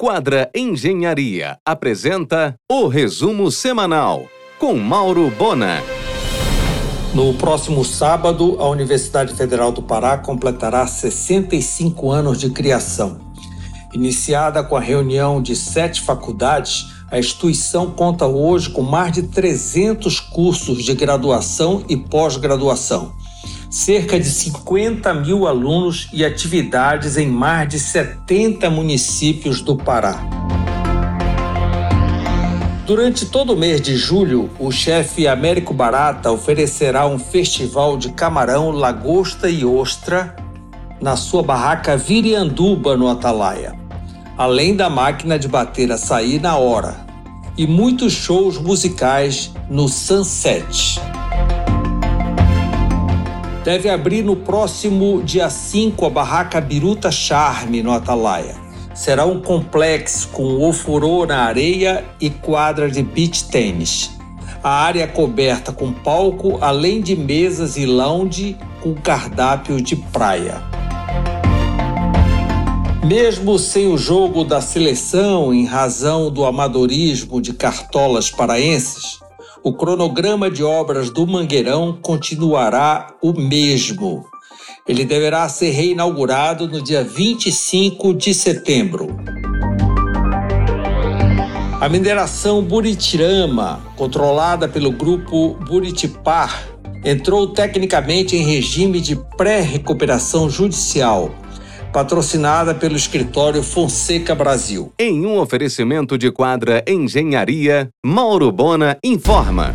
Quadra 0.00 0.48
Engenharia 0.54 1.58
apresenta 1.66 2.54
o 2.70 2.86
resumo 2.86 3.50
semanal 3.50 4.26
com 4.56 4.76
Mauro 4.76 5.28
Bona. 5.36 5.82
No 7.12 7.34
próximo 7.34 7.84
sábado, 7.84 8.58
a 8.60 8.68
Universidade 8.68 9.34
Federal 9.34 9.72
do 9.72 9.82
Pará 9.82 10.16
completará 10.16 10.86
65 10.86 12.12
anos 12.12 12.38
de 12.38 12.48
criação. 12.50 13.18
Iniciada 13.92 14.62
com 14.62 14.76
a 14.76 14.80
reunião 14.80 15.42
de 15.42 15.56
sete 15.56 16.00
faculdades, 16.00 16.86
a 17.10 17.18
instituição 17.18 17.90
conta 17.90 18.24
hoje 18.24 18.70
com 18.70 18.82
mais 18.82 19.10
de 19.10 19.24
300 19.24 20.20
cursos 20.20 20.84
de 20.84 20.94
graduação 20.94 21.82
e 21.88 21.96
pós-graduação 21.96 23.16
cerca 23.70 24.18
de 24.18 24.28
50 24.28 25.12
mil 25.14 25.46
alunos 25.46 26.08
e 26.12 26.24
atividades 26.24 27.16
em 27.16 27.28
mais 27.28 27.68
de 27.68 27.78
70 27.78 28.70
municípios 28.70 29.60
do 29.60 29.76
Pará. 29.76 30.18
Durante 32.86 33.26
todo 33.26 33.52
o 33.52 33.56
mês 33.56 33.82
de 33.82 33.94
julho, 33.96 34.48
o 34.58 34.70
chefe 34.70 35.28
Américo 35.28 35.74
Barata 35.74 36.32
oferecerá 36.32 37.06
um 37.06 37.18
festival 37.18 37.98
de 37.98 38.10
camarão, 38.12 38.70
lagosta 38.70 39.50
e 39.50 39.62
ostra 39.62 40.34
na 40.98 41.14
sua 41.14 41.42
barraca 41.42 41.98
Virianduba, 41.98 42.96
no 42.96 43.08
Atalaia, 43.08 43.78
além 44.38 44.74
da 44.74 44.88
máquina 44.88 45.38
de 45.38 45.46
bater 45.46 45.92
açaí 45.92 46.38
na 46.38 46.56
hora, 46.56 46.96
e 47.58 47.66
muitos 47.66 48.14
shows 48.14 48.56
musicais 48.56 49.52
no 49.68 49.86
Sunset 49.86 50.98
deve 53.68 53.90
abrir 53.90 54.22
no 54.22 54.34
próximo 54.34 55.22
dia 55.22 55.50
5 55.50 56.06
a 56.06 56.08
barraca 56.08 56.58
Biruta 56.58 57.12
Charme, 57.12 57.82
no 57.82 57.92
Atalaia. 57.92 58.54
Será 58.94 59.26
um 59.26 59.42
complexo 59.42 60.28
com 60.28 60.66
ofurô 60.66 61.26
na 61.26 61.40
areia 61.40 62.02
e 62.18 62.30
quadra 62.30 62.90
de 62.90 63.02
beach 63.02 63.44
tênis. 63.50 64.10
A 64.64 64.70
área 64.70 65.02
é 65.02 65.06
coberta 65.06 65.70
com 65.70 65.92
palco, 65.92 66.56
além 66.62 67.02
de 67.02 67.14
mesas 67.14 67.76
e 67.76 67.84
lounge 67.84 68.56
com 68.80 68.94
cardápio 68.94 69.82
de 69.82 69.96
praia. 69.96 70.62
Mesmo 73.04 73.58
sem 73.58 73.86
o 73.92 73.98
jogo 73.98 74.44
da 74.44 74.62
seleção 74.62 75.52
em 75.52 75.66
razão 75.66 76.30
do 76.30 76.46
amadorismo 76.46 77.38
de 77.38 77.52
cartolas 77.52 78.30
paraenses, 78.30 79.20
o 79.62 79.72
cronograma 79.72 80.50
de 80.50 80.62
obras 80.62 81.10
do 81.10 81.26
Mangueirão 81.26 81.98
continuará 82.00 83.14
o 83.22 83.32
mesmo. 83.32 84.24
Ele 84.86 85.04
deverá 85.04 85.48
ser 85.48 85.70
reinaugurado 85.70 86.68
no 86.68 86.80
dia 86.80 87.02
25 87.02 88.14
de 88.14 88.32
setembro. 88.32 89.16
A 91.80 91.88
mineração 91.88 92.62
Buritirama, 92.62 93.80
controlada 93.96 94.68
pelo 94.68 94.90
grupo 94.90 95.54
Buritipar, 95.66 96.66
entrou 97.04 97.48
tecnicamente 97.48 98.36
em 98.36 98.42
regime 98.42 99.00
de 99.00 99.16
pré-recuperação 99.36 100.50
judicial 100.50 101.30
patrocinada 101.92 102.74
pelo 102.74 102.96
escritório 102.96 103.62
Fonseca 103.62 104.34
Brasil. 104.34 104.92
Em 104.98 105.24
um 105.26 105.38
oferecimento 105.38 106.16
de 106.16 106.30
quadra 106.30 106.84
Engenharia, 106.86 107.88
Mauro 108.04 108.52
Bona 108.52 108.98
informa. 109.02 109.74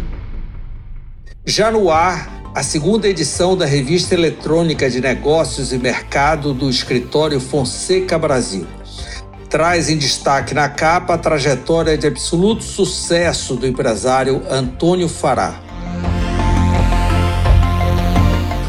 Já 1.45 1.71
no 1.71 1.89
ar, 1.89 2.51
a 2.55 2.63
segunda 2.63 3.07
edição 3.07 3.57
da 3.57 3.65
revista 3.65 4.13
eletrônica 4.13 4.89
de 4.89 5.01
negócios 5.01 5.73
e 5.73 5.77
mercado 5.77 6.53
do 6.53 6.69
escritório 6.69 7.39
Fonseca 7.39 8.17
Brasil. 8.17 8.65
Traz 9.49 9.89
em 9.89 9.97
destaque 9.97 10.53
na 10.53 10.69
capa 10.69 11.13
a 11.13 11.17
trajetória 11.17 11.97
de 11.97 12.07
absoluto 12.07 12.63
sucesso 12.63 13.55
do 13.55 13.67
empresário 13.67 14.41
Antônio 14.49 15.07
Fará 15.07 15.72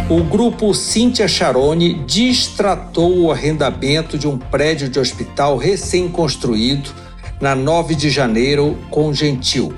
o 0.08 0.22
grupo 0.22 0.74
Cíntia 0.74 1.26
Charone 1.26 1.94
distratou 2.04 3.20
o 3.20 3.32
arrendamento 3.32 4.18
de 4.18 4.28
um 4.28 4.36
prédio 4.36 4.86
de 4.86 4.98
hospital 4.98 5.56
recém-construído 5.56 6.90
na 7.40 7.54
9 7.54 7.94
de 7.94 8.10
janeiro 8.10 8.76
com 8.90 9.14
Gentil. 9.14 9.72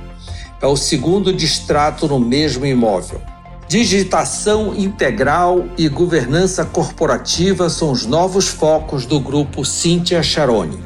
É 0.60 0.66
o 0.66 0.76
segundo 0.76 1.32
distrato 1.32 2.08
no 2.08 2.18
mesmo 2.18 2.66
imóvel. 2.66 3.20
Digitação 3.68 4.74
integral 4.76 5.64
e 5.78 5.88
governança 5.88 6.64
corporativa 6.64 7.70
são 7.70 7.92
os 7.92 8.04
novos 8.04 8.48
focos 8.48 9.06
do 9.06 9.20
grupo 9.20 9.64
Cíntia 9.64 10.24
Charone. 10.24 10.78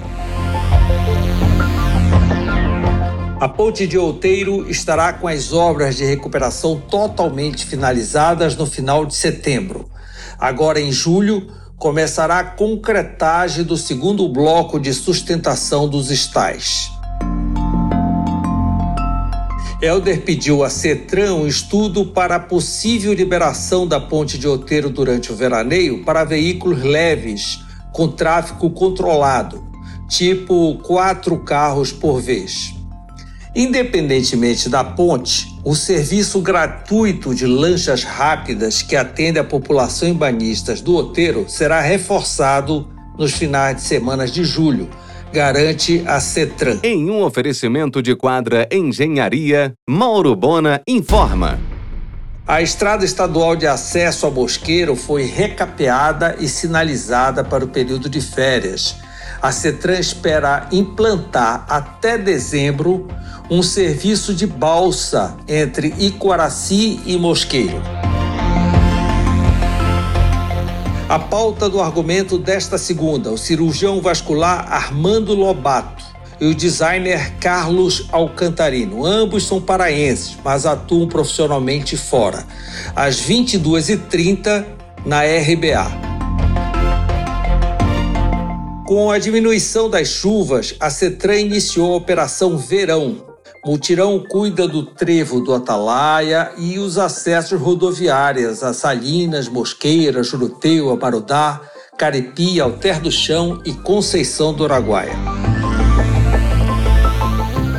A 3.40 3.48
ponte 3.48 3.86
de 3.86 3.96
Outeiro 3.96 4.68
estará 4.68 5.14
com 5.14 5.26
as 5.26 5.50
obras 5.50 5.96
de 5.96 6.04
recuperação 6.04 6.78
totalmente 6.78 7.64
finalizadas 7.64 8.54
no 8.54 8.66
final 8.66 9.06
de 9.06 9.14
setembro. 9.14 9.88
Agora, 10.38 10.78
em 10.78 10.92
julho, 10.92 11.50
começará 11.78 12.40
a 12.40 12.44
concretagem 12.44 13.64
do 13.64 13.78
segundo 13.78 14.28
bloco 14.28 14.78
de 14.78 14.92
sustentação 14.92 15.88
dos 15.88 16.10
estais. 16.10 16.90
Helder 19.80 20.20
pediu 20.20 20.62
a 20.62 20.68
CETRAN 20.68 21.36
um 21.36 21.46
estudo 21.46 22.04
para 22.04 22.34
a 22.34 22.40
possível 22.40 23.14
liberação 23.14 23.86
da 23.86 23.98
ponte 23.98 24.36
de 24.36 24.46
Outeiro 24.46 24.90
durante 24.90 25.32
o 25.32 25.34
veraneio 25.34 26.04
para 26.04 26.24
veículos 26.24 26.82
leves 26.82 27.60
com 27.90 28.06
tráfego 28.06 28.68
controlado, 28.68 29.66
tipo 30.06 30.76
quatro 30.82 31.38
carros 31.38 31.90
por 31.90 32.20
vez. 32.20 32.78
Independentemente 33.54 34.68
da 34.68 34.84
ponte, 34.84 35.48
o 35.64 35.74
serviço 35.74 36.40
gratuito 36.40 37.34
de 37.34 37.46
lanchas 37.46 38.04
rápidas 38.04 38.80
que 38.80 38.94
atende 38.94 39.38
a 39.38 39.44
população 39.44 40.08
em 40.08 40.14
banhistas 40.14 40.80
do 40.80 40.94
Oteiro 40.94 41.46
será 41.48 41.80
reforçado 41.80 42.88
nos 43.18 43.32
finais 43.32 43.76
de 43.76 43.82
semana 43.82 44.26
de 44.26 44.44
julho, 44.44 44.88
garante 45.32 46.02
a 46.06 46.20
CETRAN. 46.20 46.78
Em 46.82 47.10
um 47.10 47.22
oferecimento 47.22 48.00
de 48.00 48.14
quadra 48.14 48.68
Engenharia, 48.70 49.74
Mauro 49.88 50.34
Bona 50.36 50.80
informa. 50.86 51.58
A 52.46 52.62
estrada 52.62 53.04
estadual 53.04 53.54
de 53.54 53.66
acesso 53.66 54.26
a 54.26 54.30
Bosqueiro 54.30 54.96
foi 54.96 55.24
recapeada 55.24 56.36
e 56.38 56.48
sinalizada 56.48 57.44
para 57.44 57.64
o 57.64 57.68
período 57.68 58.08
de 58.08 58.20
férias. 58.20 58.96
A 59.42 59.50
CETRAN 59.52 59.98
espera 59.98 60.68
implantar 60.70 61.64
até 61.66 62.18
dezembro 62.18 63.08
um 63.50 63.62
serviço 63.62 64.34
de 64.34 64.46
balsa 64.46 65.34
entre 65.48 65.94
Iquaraci 65.98 67.00
e 67.06 67.16
Mosqueiro. 67.16 67.80
A 71.08 71.18
pauta 71.18 71.68
do 71.70 71.80
argumento 71.80 72.38
desta 72.38 72.76
segunda, 72.76 73.32
o 73.32 73.38
cirurgião 73.38 74.00
vascular 74.00 74.70
Armando 74.70 75.34
Lobato 75.34 76.04
e 76.38 76.46
o 76.46 76.54
designer 76.54 77.32
Carlos 77.40 78.08
Alcantarino. 78.12 79.04
Ambos 79.06 79.46
são 79.46 79.60
paraenses, 79.60 80.36
mas 80.44 80.66
atuam 80.66 81.08
profissionalmente 81.08 81.96
fora. 81.96 82.44
Às 82.94 83.20
22h30 83.22 84.66
na 85.04 85.22
RBA. 85.22 86.09
Com 88.90 89.08
a 89.08 89.18
diminuição 89.18 89.88
das 89.88 90.08
chuvas, 90.08 90.74
a 90.80 90.90
CETRAN 90.90 91.42
iniciou 91.42 91.92
a 91.92 91.96
Operação 91.98 92.58
Verão, 92.58 93.24
Mutirão 93.64 94.18
cuida 94.28 94.66
do 94.66 94.84
trevo 94.84 95.38
do 95.38 95.54
Atalaia 95.54 96.50
e 96.58 96.76
os 96.76 96.98
acessos 96.98 97.60
rodoviários 97.60 98.64
a 98.64 98.74
Salinas, 98.74 99.46
Mosqueira, 99.46 100.24
Juruteu, 100.24 100.90
Amarudá, 100.90 101.60
Carepi, 101.96 102.60
Alter 102.60 103.00
do 103.00 103.12
Chão 103.12 103.62
e 103.64 103.72
Conceição 103.74 104.52
do 104.52 104.64
Araguaia. 104.64 105.14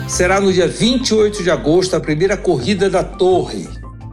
Será 0.08 0.40
no 0.40 0.54
dia 0.54 0.70
28 0.70 1.44
de 1.44 1.52
agosto 1.52 1.94
a 1.94 2.00
primeira 2.00 2.38
corrida 2.38 2.90
da 2.90 3.04
Torre, 3.04 3.68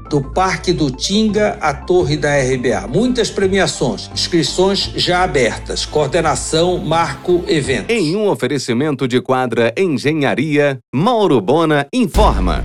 do 0.09 0.23
Parque 0.23 0.73
do 0.73 0.91
Tinga 0.91 1.59
à 1.61 1.73
Torre 1.75 2.17
da 2.17 2.31
RBA. 2.37 2.87
Muitas 2.89 3.31
premiações, 3.31 4.11
inscrições 4.13 4.91
já 4.97 5.23
abertas. 5.23 5.85
Coordenação 5.85 6.79
Marco 6.79 7.45
Eventos. 7.47 7.95
Em 7.95 8.17
um 8.17 8.29
oferecimento 8.29 9.07
de 9.07 9.21
quadra 9.21 9.73
Engenharia, 9.77 10.79
Mauro 10.95 11.41
Bona 11.41 11.87
informa. 11.93 12.65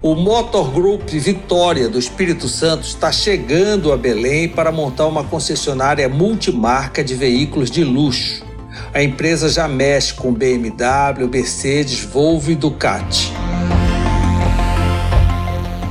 O 0.00 0.14
Motor 0.14 0.70
Group 0.70 1.08
Vitória 1.08 1.88
do 1.88 1.98
Espírito 1.98 2.48
Santo 2.48 2.84
está 2.84 3.10
chegando 3.10 3.92
a 3.92 3.96
Belém 3.96 4.48
para 4.48 4.70
montar 4.70 5.06
uma 5.06 5.24
concessionária 5.24 6.08
multimarca 6.08 7.02
de 7.02 7.16
veículos 7.16 7.68
de 7.68 7.82
luxo. 7.82 8.46
A 8.94 9.02
empresa 9.02 9.48
já 9.48 9.66
mexe 9.66 10.14
com 10.14 10.32
BMW, 10.32 11.28
Mercedes, 11.28 12.00
Volvo 12.00 12.52
e 12.52 12.54
Ducati. 12.54 13.32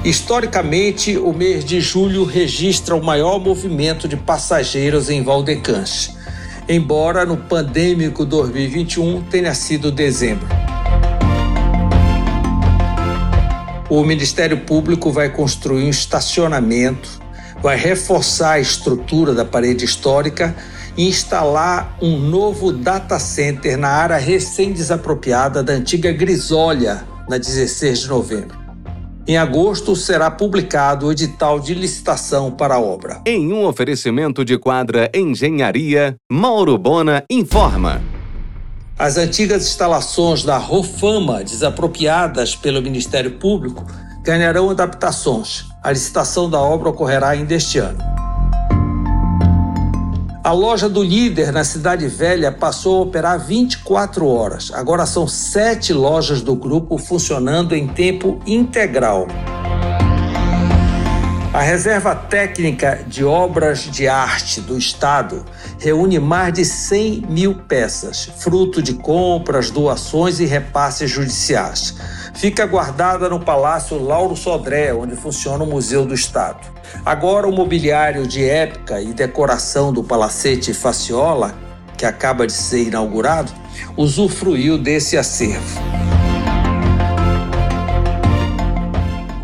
Historicamente, 0.08 1.18
o 1.18 1.34
mês 1.34 1.66
de 1.66 1.82
julho 1.82 2.24
registra 2.24 2.96
o 2.96 3.04
maior 3.04 3.42
movimento 3.42 4.08
de 4.08 4.16
passageiros 4.16 5.10
em 5.10 5.22
Valdecante. 5.22 6.16
embora 6.70 7.26
no 7.26 7.36
pandêmico 7.36 8.24
2021 8.24 9.24
tenha 9.24 9.54
sido 9.54 9.92
dezembro. 9.92 10.48
O 13.90 14.02
Ministério 14.06 14.60
Público 14.60 15.12
vai 15.12 15.28
construir 15.28 15.84
um 15.84 15.90
estacionamento, 15.90 17.22
vai 17.62 17.76
reforçar 17.76 18.52
a 18.52 18.60
estrutura 18.62 19.34
da 19.34 19.44
parede 19.44 19.84
histórica 19.84 20.56
e 20.96 21.06
instalar 21.06 21.98
um 22.02 22.18
novo 22.18 22.72
data 22.72 23.20
center 23.20 23.78
na 23.78 23.90
área 23.90 24.18
recém-desapropriada 24.18 25.62
da 25.62 25.74
antiga 25.74 26.14
Grisólia, 26.14 27.04
na 27.28 27.38
16 27.38 28.00
de 28.00 28.08
novembro. 28.08 28.67
Em 29.28 29.36
agosto 29.36 29.94
será 29.94 30.32
publicado 30.32 31.08
o 31.08 31.12
edital 31.12 31.60
de 31.60 31.74
licitação 31.74 32.50
para 32.50 32.76
a 32.76 32.80
obra. 32.80 33.20
Em 33.26 33.52
um 33.52 33.66
oferecimento 33.66 34.46
de 34.46 34.58
quadra 34.58 35.12
Engenharia, 35.14 36.16
Mauro 36.32 36.78
Bona 36.78 37.26
informa. 37.30 38.02
As 38.98 39.18
antigas 39.18 39.68
instalações 39.68 40.44
da 40.44 40.58
Rofama, 40.58 41.44
desapropriadas 41.44 42.56
pelo 42.56 42.82
Ministério 42.82 43.32
Público, 43.32 43.86
ganharão 44.24 44.70
adaptações. 44.70 45.66
A 45.84 45.92
licitação 45.92 46.50
da 46.50 46.62
obra 46.62 46.88
ocorrerá 46.88 47.28
ainda 47.28 47.54
este 47.54 47.80
ano. 47.80 48.00
A 50.48 50.54
loja 50.54 50.88
do 50.88 51.04
líder 51.04 51.52
na 51.52 51.66
Cidade 51.66 52.08
Velha 52.08 52.54
passou 52.54 53.00
a 53.00 53.02
operar 53.02 53.38
24 53.38 54.26
horas. 54.26 54.72
Agora 54.74 55.06
são 55.06 55.28
sete 55.28 55.92
lojas 55.92 56.42
do 56.42 56.56
grupo 56.56 56.98
funcionando 56.98 57.76
em 57.76 57.86
tempo 57.86 58.40
integral. 58.48 59.28
A 61.54 61.60
Reserva 61.60 62.16
Técnica 62.16 63.04
de 63.06 63.26
Obras 63.26 63.80
de 63.92 64.08
Arte 64.08 64.62
do 64.62 64.78
Estado 64.78 65.44
reúne 65.80 66.18
mais 66.18 66.54
de 66.54 66.64
100 66.64 67.26
mil 67.28 67.54
peças, 67.54 68.32
fruto 68.38 68.82
de 68.82 68.94
compras, 68.94 69.70
doações 69.70 70.40
e 70.40 70.46
repasses 70.46 71.12
judiciais. 71.12 71.94
Fica 72.34 72.66
guardada 72.66 73.28
no 73.28 73.42
Palácio 73.42 74.02
Lauro 74.02 74.38
Sodré, 74.38 74.94
onde 74.94 75.18
funciona 75.18 75.66
o 75.66 75.68
Museu 75.68 76.06
do 76.06 76.14
Estado. 76.14 76.77
Agora, 77.06 77.48
o 77.48 77.52
mobiliário 77.52 78.28
de 78.28 78.44
época 78.44 79.02
e 79.02 79.14
decoração 79.14 79.94
do 79.94 80.04
Palacete 80.04 80.74
Faciola, 80.74 81.56
que 81.98 82.06
acaba 82.06 82.46
de 82.46 82.54
ser 82.54 82.88
inaugurado, 82.88 83.52
usufruiu 83.96 84.78
desse 84.78 85.18
acervo. 85.18 85.80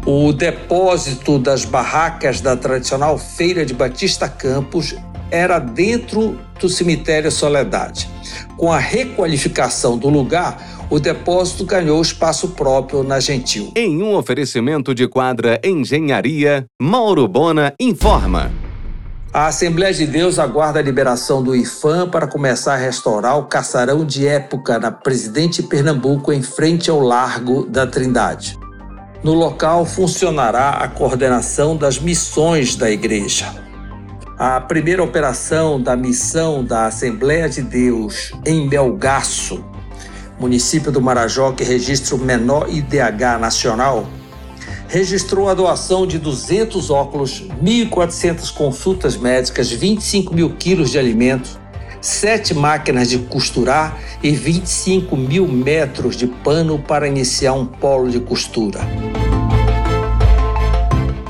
O 0.06 0.34
depósito 0.34 1.40
das 1.40 1.64
barracas 1.64 2.42
da 2.42 2.58
tradicional 2.58 3.18
Feira 3.18 3.66
de 3.66 3.74
Batista 3.74 4.28
Campos 4.28 4.96
era 5.34 5.58
dentro 5.58 6.40
do 6.60 6.70
cemitério 6.70 7.32
Soledade. 7.32 8.08
Com 8.56 8.72
a 8.72 8.78
requalificação 8.78 9.98
do 9.98 10.08
lugar, 10.08 10.86
o 10.92 11.00
depósito 11.00 11.66
ganhou 11.66 12.00
espaço 12.00 12.50
próprio 12.50 13.04
na 13.04 13.20
Gentil. 13.20 13.72
Em 13.76 14.04
um 14.04 14.16
oferecimento 14.16 14.94
de 14.94 15.08
quadra 15.08 15.60
Engenharia, 15.64 16.66
Mauro 16.80 17.28
Bona 17.28 17.74
informa. 17.80 18.52
A 19.34 19.48
Assembleia 19.48 19.92
de 19.92 20.06
Deus 20.06 20.38
aguarda 20.38 20.78
a 20.78 20.84
liberação 20.84 21.42
do 21.42 21.56
IFAM 21.56 22.08
para 22.12 22.28
começar 22.28 22.76
a 22.76 22.78
restaurar 22.78 23.40
o 23.40 23.46
caçarão 23.46 24.06
de 24.06 24.28
época 24.28 24.78
na 24.78 24.92
Presidente 24.92 25.64
Pernambuco, 25.64 26.32
em 26.32 26.44
frente 26.44 26.92
ao 26.92 27.00
Largo 27.00 27.66
da 27.66 27.88
Trindade. 27.88 28.56
No 29.24 29.34
local 29.34 29.84
funcionará 29.84 30.70
a 30.70 30.88
coordenação 30.88 31.76
das 31.76 31.98
missões 31.98 32.76
da 32.76 32.92
igreja. 32.92 33.73
A 34.46 34.60
primeira 34.60 35.02
operação 35.02 35.82
da 35.82 35.96
missão 35.96 36.66
da 36.66 36.88
Assembleia 36.88 37.48
de 37.48 37.62
Deus 37.62 38.34
em 38.46 38.68
Belgaço, 38.68 39.64
município 40.38 40.92
do 40.92 41.02
Marajó 41.02 41.54
que 41.54 41.64
registra 41.64 42.14
o 42.14 42.18
menor 42.18 42.68
IDH 42.70 43.40
nacional, 43.40 44.06
registrou 44.90 45.48
a 45.48 45.54
doação 45.54 46.06
de 46.06 46.20
200 46.20 46.90
óculos, 46.90 47.42
1.400 47.64 48.54
consultas 48.54 49.16
médicas, 49.16 49.72
25 49.72 50.36
mil 50.36 50.50
quilos 50.58 50.92
de 50.92 51.00
alimentos, 51.00 51.58
sete 52.02 52.54
máquinas 52.54 53.08
de 53.08 53.20
costurar 53.20 53.98
e 54.22 54.32
25 54.32 55.16
mil 55.16 55.48
metros 55.48 56.18
de 56.18 56.28
pano 56.28 56.78
para 56.80 57.08
iniciar 57.08 57.54
um 57.54 57.66
polo 57.66 58.10
de 58.10 58.20
costura. 58.20 58.82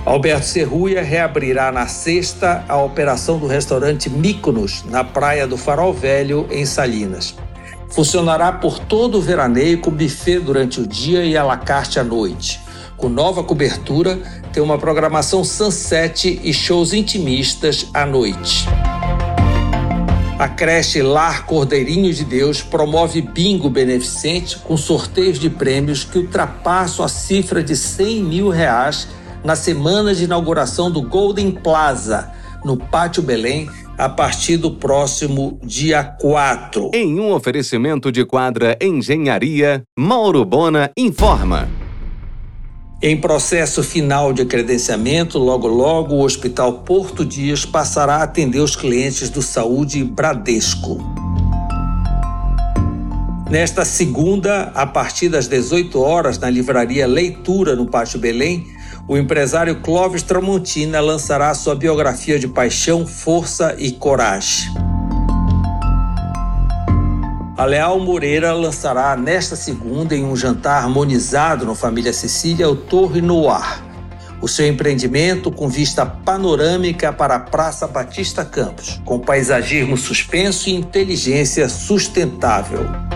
Alberto 0.06 0.46
Serruia 0.46 1.02
reabrirá 1.02 1.72
na 1.72 1.88
sexta 1.88 2.66
a 2.68 2.78
operação 2.78 3.38
do 3.38 3.48
restaurante 3.48 4.10
Mykonos, 4.10 4.84
na 4.90 5.02
praia 5.02 5.48
do 5.48 5.56
Farol 5.56 5.94
Velho, 5.94 6.46
em 6.52 6.66
Salinas. 6.66 7.34
Funcionará 7.90 8.52
por 8.52 8.80
todo 8.80 9.18
o 9.18 9.22
veraneio 9.22 9.80
com 9.80 9.92
buffet 9.92 10.40
durante 10.40 10.82
o 10.82 10.88
dia 10.88 11.24
e 11.24 11.38
alacarte 11.38 12.02
à 12.02 12.04
noite. 12.04 12.60
Com 12.98 13.08
nova 13.08 13.46
cobertura, 13.46 14.20
tem 14.52 14.62
uma 14.62 14.78
programação 14.78 15.42
sunset 15.42 16.42
e 16.44 16.54
shows 16.54 16.92
intimistas 16.92 17.88
à 17.94 18.06
noite. 18.06 18.68
A 20.38 20.50
creche 20.50 21.02
Lar 21.02 21.46
Cordeirinho 21.46 22.14
de 22.14 22.26
Deus 22.26 22.62
promove 22.62 23.22
bingo 23.22 23.70
beneficente 23.70 24.58
com 24.58 24.76
sorteios 24.76 25.40
de 25.40 25.50
prêmios 25.50 26.04
que 26.04 26.18
ultrapassam 26.18 27.06
a 27.06 27.08
cifra 27.08 27.64
de 27.64 27.78
100 27.78 28.24
mil 28.24 28.50
reais 28.50 29.08
na 29.44 29.56
semana 29.56 30.16
de 30.16 30.24
inauguração 30.24 30.90
do 30.90 31.02
Golden 31.02 31.52
Plaza, 31.52 32.32
no 32.64 32.78
Pátio 32.78 33.22
Belém, 33.22 33.70
a 33.98 34.08
partir 34.08 34.58
do 34.58 34.72
próximo 34.72 35.60
dia 35.64 36.04
4. 36.04 36.92
Em 36.94 37.20
um 37.20 37.32
oferecimento 37.32 38.12
de 38.12 38.26
quadra 38.26 38.78
Engenharia, 38.82 39.84
Mauro 39.98 40.46
Bona 40.46 40.90
informa. 40.98 41.70
Em 43.02 43.20
processo 43.20 43.84
final 43.84 44.32
de 44.32 44.46
credenciamento, 44.46 45.38
logo 45.38 45.68
logo 45.68 46.16
o 46.16 46.24
Hospital 46.24 46.80
Porto 46.80 47.26
Dias 47.26 47.66
passará 47.66 48.18
a 48.18 48.24
atender 48.24 48.62
os 48.62 48.78
clientes 48.78 49.30
do 49.30 49.42
Saúde 49.42 50.06
Bradesco. 50.06 50.98
Nesta 53.50 53.84
segunda, 53.84 54.72
a 54.74 54.88
partir 54.88 55.28
das 55.28 55.48
18 55.48 56.00
horas, 56.00 56.40
na 56.40 56.50
livraria 56.50 57.06
Leitura 57.06 57.76
no 57.76 57.86
Pátio 57.86 58.18
Belém, 58.18 58.66
o 59.08 59.18
empresário 59.18 59.82
Clóvis 59.82 60.24
Tramontina 60.24 61.02
lançará 61.02 61.54
sua 61.54 61.76
biografia 61.76 62.40
de 62.40 62.48
paixão, 62.48 63.06
força 63.06 63.76
e 63.78 63.92
coragem. 63.92 64.72
A 67.58 67.66
Leal 67.66 68.00
Moreira 68.00 68.54
lançará 68.54 69.16
nesta 69.16 69.56
segunda, 69.56 70.16
em 70.16 70.24
um 70.24 70.36
jantar 70.36 70.84
harmonizado 70.84 71.66
no 71.66 71.76
Família 71.76 72.12
Cecília, 72.12 72.68
o 72.70 72.76
Torre 72.76 73.22
Noir, 73.22 73.84
o 74.42 74.48
seu 74.48 74.68
empreendimento 74.68 75.52
com 75.52 75.70
vista 75.70 76.06
panorâmica 76.06 77.14
para 77.14 77.36
a 77.36 77.40
Praça 77.40 77.88
Batista 77.88 78.44
Campos, 78.44 79.00
com 79.06 79.20
paisagismo 79.20 79.96
suspenso 79.98 80.68
e 80.70 80.74
inteligência 80.74 81.70
sustentável. 81.70 83.13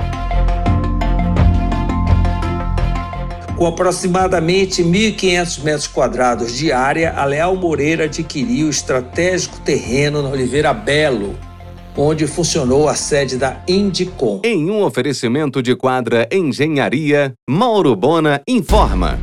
Com 3.57 3.65
aproximadamente 3.65 4.83
1.500 4.83 5.63
metros 5.63 5.87
quadrados 5.87 6.55
de 6.55 6.71
área, 6.71 7.13
a 7.13 7.25
Leal 7.25 7.55
Moreira 7.55 8.03
adquiriu 8.03 8.67
o 8.67 8.69
estratégico 8.69 9.59
terreno 9.61 10.21
na 10.21 10.29
Oliveira 10.29 10.71
Belo, 10.75 11.35
onde 11.97 12.27
funcionou 12.27 12.87
a 12.87 12.93
sede 12.93 13.35
da 13.35 13.63
Indicom. 13.67 14.41
Em 14.43 14.69
um 14.69 14.83
oferecimento 14.83 15.63
de 15.63 15.75
quadra 15.75 16.29
Engenharia, 16.31 17.33
Mauro 17.49 17.95
Bona 17.95 18.43
informa. 18.47 19.19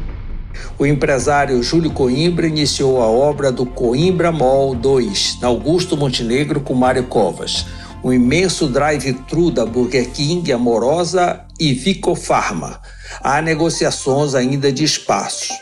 O 0.76 0.84
empresário 0.84 1.62
Júlio 1.62 1.92
Coimbra 1.92 2.48
iniciou 2.48 3.00
a 3.00 3.06
obra 3.06 3.52
do 3.52 3.64
Coimbra 3.64 4.32
Mall 4.32 4.74
2, 4.74 5.38
na 5.40 5.46
Augusto 5.46 5.96
Montenegro, 5.96 6.60
com 6.60 6.74
Mário 6.74 7.04
Covas. 7.04 7.66
Um 8.04 8.12
imenso 8.12 8.68
drive-thru 8.68 9.50
da 9.50 9.64
Burger 9.64 10.10
King, 10.10 10.52
Amorosa 10.52 11.40
e 11.58 11.72
Vico 11.72 12.14
Pharma 12.14 12.78
há 13.22 13.40
negociações 13.40 14.34
ainda 14.34 14.70
de 14.70 14.84
espaço. 14.84 15.54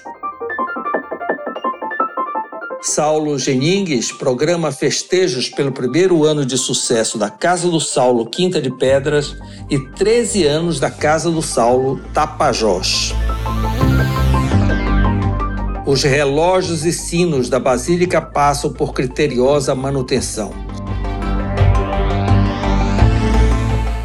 Saulo 2.82 3.38
Geningues 3.38 4.10
programa 4.10 4.72
festejos 4.72 5.48
pelo 5.48 5.70
primeiro 5.70 6.24
ano 6.24 6.44
de 6.44 6.58
sucesso 6.58 7.16
da 7.16 7.30
Casa 7.30 7.70
do 7.70 7.78
Saulo 7.78 8.26
Quinta 8.26 8.60
de 8.60 8.76
Pedras 8.76 9.36
e 9.70 9.78
13 9.78 10.44
anos 10.44 10.80
da 10.80 10.90
Casa 10.90 11.30
do 11.30 11.40
Saulo 11.40 12.00
Tapajós. 12.12 13.14
Os 15.86 16.02
relógios 16.02 16.84
e 16.84 16.92
sinos 16.92 17.48
da 17.48 17.60
Basílica 17.60 18.20
passam 18.20 18.72
por 18.72 18.92
criteriosa 18.92 19.76
manutenção. 19.76 20.71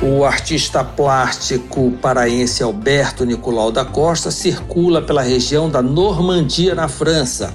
O 0.09 0.23
artista 0.23 0.85
plástico 0.85 1.91
paraense 2.01 2.63
Alberto 2.63 3.25
Nicolau 3.25 3.73
da 3.73 3.83
Costa 3.83 4.31
circula 4.31 5.01
pela 5.01 5.21
região 5.21 5.69
da 5.69 5.81
Normandia, 5.81 6.73
na 6.73 6.87
França, 6.87 7.53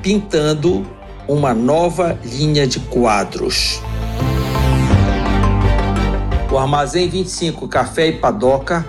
pintando 0.00 0.86
uma 1.28 1.52
nova 1.52 2.18
linha 2.24 2.66
de 2.66 2.80
quadros. 2.80 3.78
O 6.50 6.56
Armazém 6.56 7.10
25 7.10 7.68
Café 7.68 8.06
e 8.06 8.12
Padoca 8.12 8.86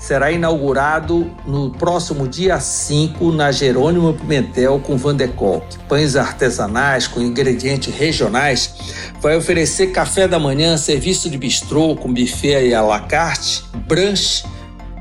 será 0.00 0.32
inaugurado 0.32 1.30
no 1.46 1.70
próximo 1.70 2.26
dia 2.26 2.58
5 2.58 3.30
na 3.32 3.52
Jerônimo 3.52 4.14
Pimentel 4.14 4.80
com 4.80 4.96
Van 4.96 5.14
de 5.14 5.28
Kolk. 5.28 5.78
Pães 5.86 6.16
artesanais 6.16 7.06
com 7.06 7.20
ingredientes 7.20 7.94
regionais. 7.94 8.74
Vai 9.20 9.36
oferecer 9.36 9.88
café 9.88 10.26
da 10.26 10.38
manhã, 10.38 10.78
serviço 10.78 11.28
de 11.28 11.36
bistrô 11.36 11.94
com 11.94 12.12
buffet 12.12 12.68
e 12.68 12.74
à 12.74 12.80
la 12.80 13.00
carte, 13.00 13.62
brunch, 13.86 14.44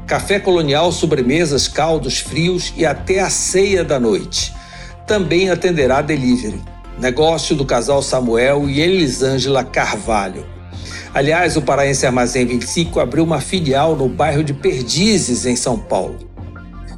café 0.06 0.38
colonial, 0.38 0.92
sobremesas, 0.92 1.68
caldos 1.68 2.20
frios 2.20 2.74
e 2.76 2.86
até 2.86 3.22
a 3.22 3.30
ceia 3.30 3.86
da 3.86 4.00
noite. 4.00 4.54
Também 5.08 5.50
atenderá 5.50 6.02
delivery. 6.02 6.62
Negócio 7.00 7.56
do 7.56 7.64
casal 7.64 8.02
Samuel 8.02 8.70
e 8.70 8.82
Elisângela 8.82 9.64
Carvalho. 9.64 10.59
Aliás, 11.14 11.58
o 11.58 11.62
Paraense 11.62 12.06
Armazém 12.06 12.46
25 12.46 13.00
abriu 13.00 13.24
uma 13.24 13.42
filial 13.42 13.96
no 13.96 14.08
bairro 14.08 14.44
de 14.44 14.54
Perdizes, 14.54 15.46
em 15.46 15.56
São 15.56 15.78
Paulo. 15.78 16.30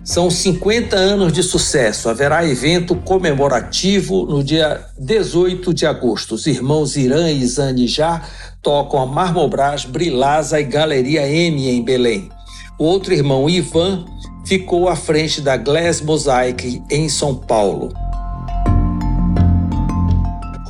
São 0.03 0.29
50 0.29 0.95
anos 0.95 1.31
de 1.31 1.41
sucesso. 1.41 2.09
Haverá 2.09 2.45
evento 2.45 2.95
comemorativo 2.95 4.25
no 4.25 4.43
dia 4.43 4.83
18 4.99 5.73
de 5.73 5.85
agosto. 5.85 6.35
Os 6.35 6.45
irmãos 6.47 6.97
Irã 6.97 7.29
e 7.31 7.45
Zani 7.45 7.87
já 7.87 8.21
tocam 8.61 8.99
a 8.99 9.05
Marmobras, 9.05 9.85
Brilasa 9.85 10.59
e 10.59 10.63
Galeria 10.63 11.27
M 11.27 11.69
em 11.69 11.81
Belém. 11.83 12.29
O 12.77 12.83
outro 12.83 13.13
irmão, 13.13 13.49
Ivan, 13.49 14.05
ficou 14.45 14.89
à 14.89 14.95
frente 14.95 15.39
da 15.39 15.55
Glass 15.55 16.01
Mosaic 16.01 16.81
em 16.89 17.07
São 17.07 17.35
Paulo. 17.35 17.93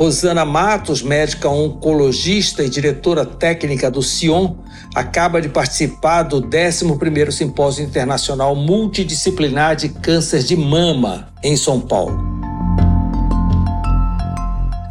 Rosana 0.02 0.44
Matos, 0.44 1.04
médica 1.04 1.48
oncologista 1.48 2.64
e 2.64 2.70
diretora 2.70 3.24
técnica 3.24 3.92
do 3.92 4.02
Sion, 4.02 4.56
acaba 4.96 5.40
de 5.40 5.48
participar 5.48 6.24
do 6.24 6.42
11º 6.42 7.30
Simpósio 7.30 7.86
Internacional 7.86 8.56
Multidisciplinar 8.56 9.76
de 9.76 9.90
Câncer 9.90 10.42
de 10.42 10.56
Mama, 10.56 11.28
em 11.44 11.56
São 11.56 11.80
Paulo. 11.80 12.20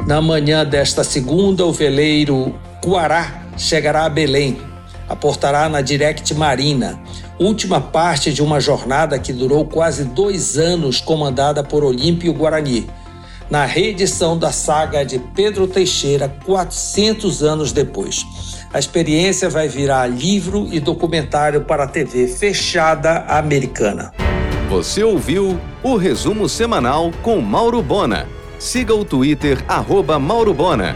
Na 0.07 0.21
manhã 0.21 0.65
desta 0.65 1.03
segunda, 1.03 1.65
o 1.65 1.73
veleiro 1.73 2.55
Cuará 2.81 3.49
chegará 3.57 4.05
a 4.05 4.09
Belém, 4.09 4.61
aportará 5.09 5.67
na 5.67 5.81
Direct 5.81 6.33
Marina, 6.35 6.97
última 7.37 7.81
parte 7.81 8.31
de 8.31 8.41
uma 8.41 8.61
jornada 8.61 9.19
que 9.19 9.33
durou 9.33 9.65
quase 9.65 10.05
dois 10.05 10.57
anos, 10.57 11.01
comandada 11.01 11.61
por 11.61 11.83
Olímpio 11.83 12.33
Guarani 12.33 12.87
na 13.51 13.65
reedição 13.65 14.39
da 14.39 14.49
saga 14.49 15.03
de 15.03 15.19
Pedro 15.19 15.67
Teixeira 15.67 16.33
400 16.45 17.43
anos 17.43 17.73
depois. 17.73 18.25
A 18.73 18.79
experiência 18.79 19.49
vai 19.49 19.67
virar 19.67 20.07
livro 20.07 20.69
e 20.71 20.79
documentário 20.79 21.59
para 21.65 21.83
a 21.83 21.87
TV 21.87 22.27
fechada 22.29 23.25
americana. 23.27 24.13
Você 24.69 25.03
ouviu 25.03 25.59
o 25.83 25.97
resumo 25.97 26.47
semanal 26.47 27.11
com 27.21 27.41
Mauro 27.41 27.81
Bona. 27.81 28.25
Siga 28.57 28.95
o 28.95 29.03
Twitter, 29.03 29.61
arroba 29.67 30.17
Mauro 30.17 30.53
Bona. 30.53 30.95